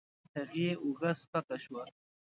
هغې 0.35 0.69
اوږه 0.83 1.11
سپکه 1.21 1.57
شوه. 1.63 1.83